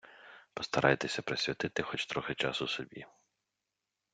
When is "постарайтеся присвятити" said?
0.53-1.83